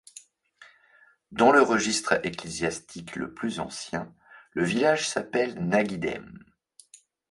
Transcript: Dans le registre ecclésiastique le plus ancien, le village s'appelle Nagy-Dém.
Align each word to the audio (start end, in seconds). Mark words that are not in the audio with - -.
Dans 1.31 1.51
le 1.51 1.61
registre 1.61 2.19
ecclésiastique 2.25 3.15
le 3.15 3.35
plus 3.35 3.59
ancien, 3.59 4.11
le 4.53 4.63
village 4.63 5.07
s'appelle 5.07 5.53
Nagy-Dém. 5.63 6.39